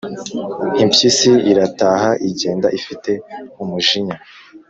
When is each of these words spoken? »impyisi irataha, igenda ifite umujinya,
»impyisi 0.83 1.31
irataha, 1.51 2.09
igenda 2.29 2.67
ifite 2.79 3.11
umujinya, 3.61 4.17